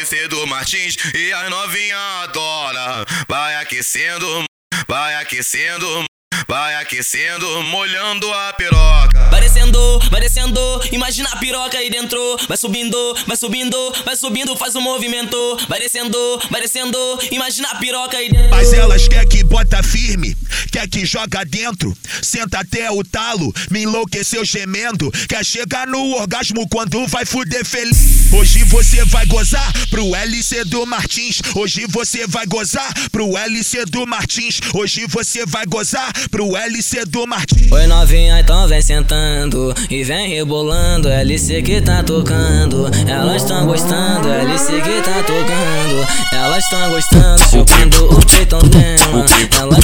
[0.00, 3.04] Do Martins e as novinha adora.
[3.28, 4.44] Vai aquecendo,
[4.88, 6.04] vai aquecendo,
[6.48, 9.28] vai aquecendo, molhando a piroca.
[9.30, 10.58] Vai descendo, vai descendo,
[10.90, 12.18] imagina a piroca aí dentro.
[12.48, 15.36] Vai subindo, vai subindo, vai subindo, faz um movimento.
[15.68, 16.18] Vai descendo,
[16.50, 16.98] vai descendo,
[17.30, 18.50] imagina a piroca aí dentro.
[18.50, 20.34] Mas elas quer que bota firme,
[20.72, 21.94] quer que joga dentro.
[22.22, 25.12] Senta até o talo, me enlouqueceu gemendo.
[25.28, 28.19] Quer chegar no orgasmo quando vai fuder feliz.
[28.32, 31.40] Hoje você vai gozar pro LC do Martins.
[31.54, 34.60] Hoje você vai gozar pro LC do Martins.
[34.72, 37.70] Hoje você vai gozar pro LC do Martins.
[37.72, 41.08] Oi novinha, então vem sentando e vem rebolando.
[41.08, 44.28] LC que tá tocando, elas tão gostando.
[44.28, 47.42] LC que tá tocando, elas tão gostando.
[47.50, 49.26] Chupando o peitão dela,
[49.58, 49.79] ela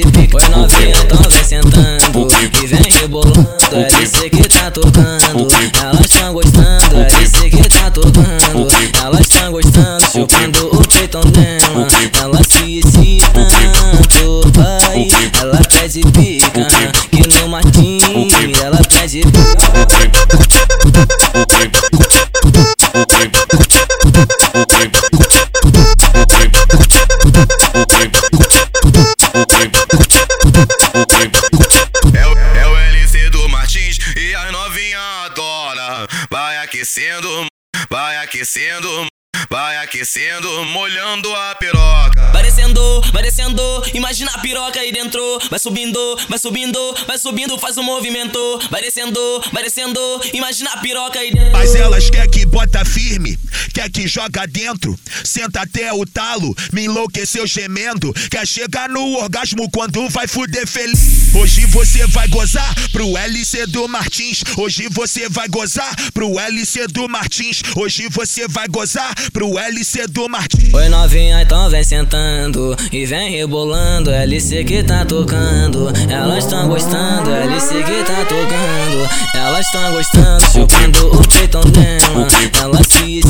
[0.00, 0.38] pica.
[0.38, 2.28] Oi novinha, então vem sentando
[2.62, 3.46] e vem rebolando.
[3.72, 5.48] LC que tá tocando,
[5.82, 6.96] elas tão gostando.
[7.18, 8.68] LC que tá tocando,
[9.02, 10.04] elas tão gostando.
[10.10, 11.86] Chupando o peitão dela,
[12.20, 14.50] ela se excita tanto.
[14.54, 15.08] Vai,
[15.38, 16.68] ela pede pica,
[17.10, 20.71] que no Martins ela pede pica.
[36.92, 37.46] Aquecendo,
[37.88, 39.06] vai aquecendo,
[39.48, 42.30] vai aquecendo, molhando a piroca.
[42.32, 43.62] Vai descendo, vai descendo,
[43.94, 45.22] imagina a piroca aí dentro.
[45.48, 45.98] Vai subindo,
[46.28, 48.38] vai subindo, vai subindo, faz um movimento.
[48.70, 49.18] Vai descendo,
[49.52, 49.98] vai descendo,
[50.34, 51.52] imagina a piroca aí dentro.
[51.52, 53.38] Mas elas quer que bota firme,
[53.72, 54.94] quer que joga dentro.
[55.24, 58.12] Senta até o talo, me enlouqueceu gemendo.
[58.30, 61.21] Quer chegar no orgasmo quando vai fuder feliz.
[61.34, 64.42] Hoje você vai gozar pro LC do Martins.
[64.56, 67.62] Hoje você vai gozar pro LC do Martins.
[67.74, 70.72] Hoje você vai gozar pro LC do Martins.
[70.74, 74.10] Oi novinha, então vem sentando e vem rebolando.
[74.10, 77.30] LC que tá tocando, elas tão gostando.
[77.30, 80.44] LC que tá tocando, elas tão gostando.
[80.52, 82.28] Chupando o peitão dela,
[82.60, 83.20] ela se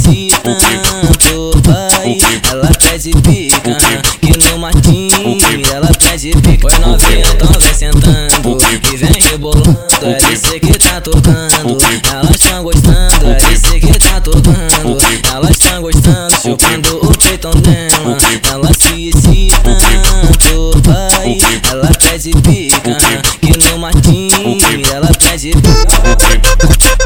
[6.31, 6.69] pica.
[6.69, 8.59] Oi novinha, então vem sentando
[8.93, 9.79] e vem rebolando.
[10.03, 11.79] LC que tá tocando,
[12.13, 13.27] elas tão gostando.
[13.49, 14.99] LC que tá tocando,
[15.33, 16.35] elas tão gostando.
[16.41, 18.17] Chupando o peitão dela,
[18.51, 20.81] ela se excita tanto.
[20.85, 21.39] Vai,
[21.69, 22.99] ela pede pica,
[23.41, 27.02] que no Martins ela pede pica.